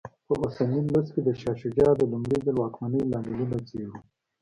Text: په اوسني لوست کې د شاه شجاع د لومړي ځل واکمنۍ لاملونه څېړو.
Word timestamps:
په 0.27 0.33
اوسني 0.41 0.79
لوست 0.91 1.09
کې 1.13 1.21
د 1.23 1.29
شاه 1.41 1.55
شجاع 1.61 1.91
د 1.97 2.01
لومړي 2.11 2.37
ځل 2.45 2.55
واکمنۍ 2.59 3.01
لاملونه 3.11 3.57
څېړو. 3.67 3.97